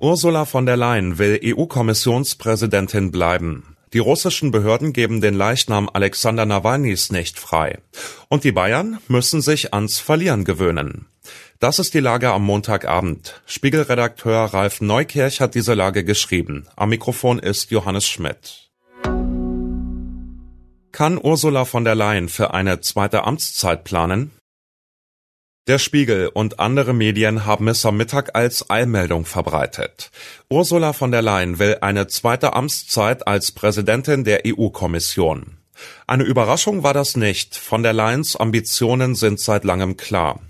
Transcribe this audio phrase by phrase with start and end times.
[0.00, 3.76] Ursula von der Leyen will EU-Kommissionspräsidentin bleiben.
[3.92, 7.78] Die russischen Behörden geben den Leichnam Alexander Nawalnys nicht frei.
[8.28, 11.06] Und die Bayern müssen sich ans Verlieren gewöhnen.
[11.58, 13.42] Das ist die Lage am Montagabend.
[13.46, 16.68] Spiegelredakteur Ralf Neukirch hat diese Lage geschrieben.
[16.76, 18.70] Am Mikrofon ist Johannes Schmidt.
[20.92, 24.30] Kann Ursula von der Leyen für eine zweite Amtszeit planen?
[25.68, 30.10] Der Spiegel und andere Medien haben es am Mittag als Eilmeldung verbreitet.
[30.48, 35.58] Ursula von der Leyen will eine zweite Amtszeit als Präsidentin der EU-Kommission.
[36.06, 37.54] Eine Überraschung war das nicht.
[37.54, 40.40] Von der Leyens Ambitionen sind seit langem klar.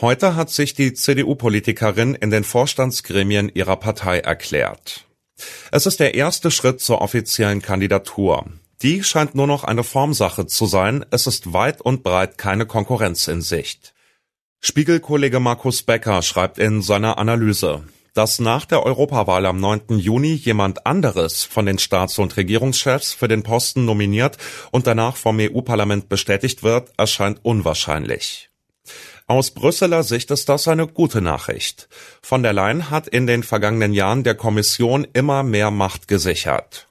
[0.00, 5.04] Heute hat sich die CDU-Politikerin in den Vorstandsgremien ihrer Partei erklärt.
[5.72, 8.46] Es ist der erste Schritt zur offiziellen Kandidatur.
[8.80, 11.04] Die scheint nur noch eine Formsache zu sein.
[11.10, 13.93] Es ist weit und breit keine Konkurrenz in Sicht.
[14.66, 19.98] Spiegelkollege Markus Becker schreibt in seiner Analyse, dass nach der Europawahl am 9.
[19.98, 24.38] Juni jemand anderes von den Staats- und Regierungschefs für den Posten nominiert
[24.70, 28.48] und danach vom EU-Parlament bestätigt wird, erscheint unwahrscheinlich.
[29.26, 31.86] Aus Brüsseler Sicht ist das eine gute Nachricht.
[32.22, 36.88] Von der Leyen hat in den vergangenen Jahren der Kommission immer mehr Macht gesichert.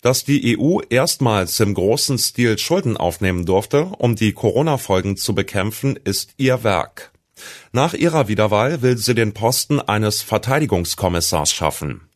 [0.00, 5.98] Dass die EU erstmals im großen Stil Schulden aufnehmen durfte, um die Corona-Folgen zu bekämpfen,
[6.04, 7.10] ist ihr Werk.
[7.72, 12.08] Nach ihrer Wiederwahl will sie den Posten eines Verteidigungskommissars schaffen.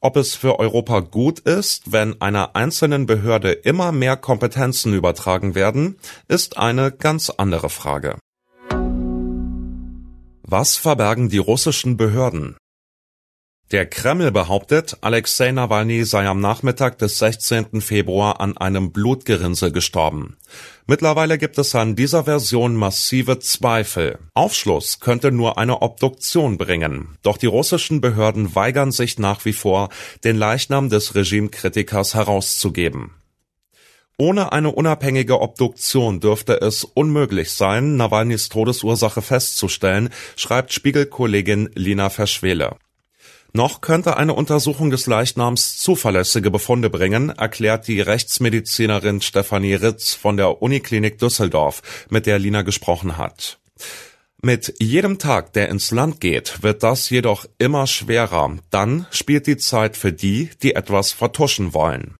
[0.00, 5.96] Ob es für Europa gut ist, wenn einer einzelnen Behörde immer mehr Kompetenzen übertragen werden,
[6.26, 8.18] ist eine ganz andere Frage.
[10.42, 12.56] Was verbergen die russischen Behörden?
[13.72, 17.80] Der Kreml behauptet, Alexei Nawalny sei am Nachmittag des 16.
[17.80, 20.36] Februar an einem Blutgerinnsel gestorben.
[20.86, 24.18] Mittlerweile gibt es an dieser Version massive Zweifel.
[24.34, 27.16] Aufschluss könnte nur eine Obduktion bringen.
[27.22, 29.88] Doch die russischen Behörden weigern sich nach wie vor,
[30.22, 33.12] den Leichnam des Regimekritikers herauszugeben.
[34.18, 42.76] Ohne eine unabhängige Obduktion dürfte es unmöglich sein, Nawalnys Todesursache festzustellen, schreibt Spiegelkollegin Lina Verschwele.
[43.54, 50.38] Noch könnte eine Untersuchung des Leichnams zuverlässige Befunde bringen, erklärt die Rechtsmedizinerin Stefanie Ritz von
[50.38, 53.58] der Uniklinik Düsseldorf, mit der Lina gesprochen hat.
[54.40, 58.56] Mit jedem Tag, der ins Land geht, wird das jedoch immer schwerer.
[58.70, 62.16] Dann spielt die Zeit für die, die etwas vertuschen wollen.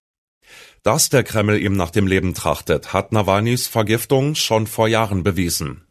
[0.83, 5.85] Dass der Kreml ihm nach dem Leben trachtet, hat Nawalnys Vergiftung schon vor Jahren bewiesen.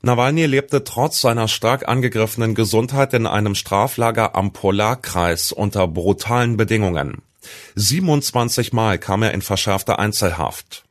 [0.00, 7.22] Nawalny lebte trotz seiner stark angegriffenen Gesundheit in einem Straflager am Polarkreis unter brutalen Bedingungen.
[7.74, 10.84] 27 Mal kam er in verschärfte Einzelhaft.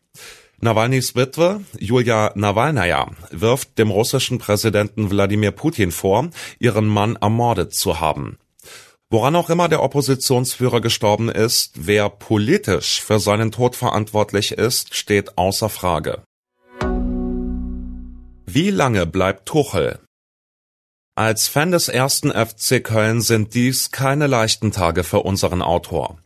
[0.59, 6.29] Nawalnys Witwe, Julia Nawalnaja, wirft dem russischen Präsidenten Wladimir Putin vor,
[6.59, 8.39] ihren Mann ermordet zu haben.
[9.09, 15.37] Woran auch immer der Oppositionsführer gestorben ist, wer politisch für seinen Tod verantwortlich ist, steht
[15.37, 16.23] außer Frage.
[18.59, 19.99] Wie lange bleibt Tuchel?
[21.13, 26.17] Als Fan des ersten FC Köln sind dies keine leichten Tage für unseren Autor.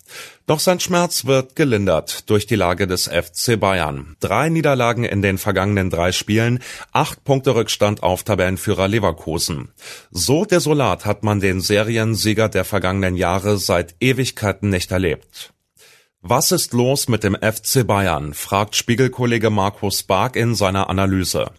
[0.45, 4.15] Doch sein Schmerz wird gelindert durch die Lage des FC Bayern.
[4.21, 6.59] Drei Niederlagen in den vergangenen drei Spielen,
[6.93, 9.73] acht Punkte Rückstand auf Tabellenführer Leverkusen.
[10.11, 15.51] So desolat hat man den Seriensieger der vergangenen Jahre seit Ewigkeiten nicht erlebt.
[16.21, 18.33] Was ist los mit dem FC Bayern?
[18.33, 21.51] fragt Spiegelkollege Markus Bark in seiner Analyse.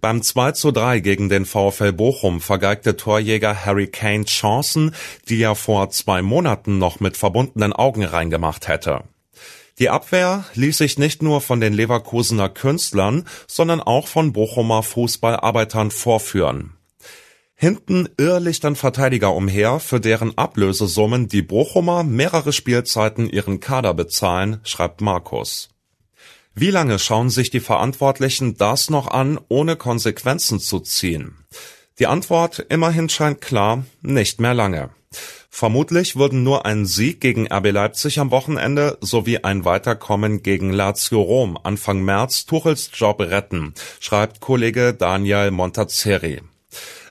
[0.00, 4.94] Beim 2 zu 3 gegen den VfL Bochum vergeigte Torjäger Harry Kane Chancen,
[5.28, 9.04] die er vor zwei Monaten noch mit verbundenen Augen reingemacht hätte.
[9.78, 15.90] Die Abwehr ließ sich nicht nur von den Leverkusener Künstlern, sondern auch von Bochumer Fußballarbeitern
[15.90, 16.72] vorführen.
[17.54, 25.00] Hinten irrlichtern Verteidiger umher, für deren Ablösesummen die Bochumer mehrere Spielzeiten ihren Kader bezahlen, schreibt
[25.00, 25.70] Markus.
[26.58, 31.44] Wie lange schauen sich die Verantwortlichen das noch an, ohne Konsequenzen zu ziehen?
[31.98, 34.88] Die Antwort immerhin scheint klar, nicht mehr lange.
[35.50, 41.20] Vermutlich würden nur ein Sieg gegen RB Leipzig am Wochenende sowie ein Weiterkommen gegen Lazio
[41.20, 46.40] Rom Anfang März Tuchels Job retten, schreibt Kollege Daniel Montazeri.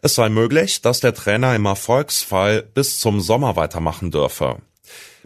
[0.01, 4.57] Es sei möglich, dass der Trainer im Erfolgsfall bis zum Sommer weitermachen dürfe.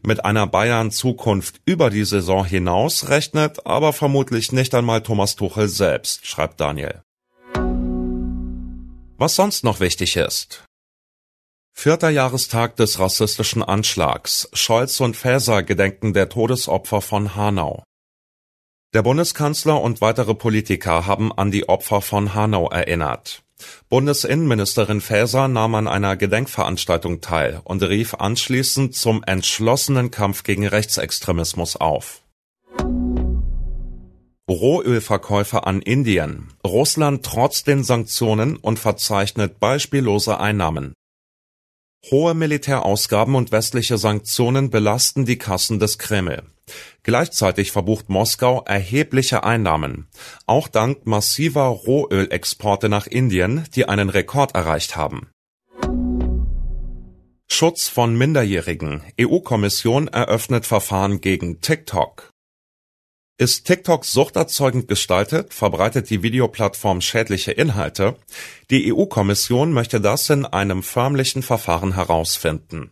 [0.04, 6.26] Mit einer Bayern-Zukunft über die Saison hinaus rechnet aber vermutlich nicht einmal Thomas Tuchel selbst,
[6.26, 7.02] schreibt Daniel.
[9.18, 10.64] Was sonst noch wichtig ist.
[11.74, 14.50] Vierter Jahrestag des rassistischen Anschlags.
[14.54, 17.84] Scholz und Faeser gedenken der Todesopfer von Hanau.
[18.94, 23.44] Der Bundeskanzler und weitere Politiker haben an die Opfer von Hanau erinnert.
[23.90, 31.76] Bundesinnenministerin Faeser nahm an einer Gedenkveranstaltung teil und rief anschließend zum entschlossenen Kampf gegen Rechtsextremismus
[31.76, 32.22] auf.
[34.50, 36.50] Rohölverkäufe an Indien.
[36.66, 40.94] Russland trotz den Sanktionen und verzeichnet beispiellose Einnahmen.
[42.10, 46.44] Hohe Militärausgaben und westliche Sanktionen belasten die Kassen des Kreml.
[47.04, 50.08] Gleichzeitig verbucht Moskau erhebliche Einnahmen,
[50.46, 55.30] auch dank massiver Rohölexporte nach Indien, die einen Rekord erreicht haben.
[57.52, 59.02] Schutz von Minderjährigen.
[59.20, 62.30] EU-Kommission eröffnet Verfahren gegen TikTok.
[63.40, 68.18] Ist TikTok suchterzeugend gestaltet, verbreitet die Videoplattform schädliche Inhalte?
[68.70, 72.92] Die EU-Kommission möchte das in einem förmlichen Verfahren herausfinden.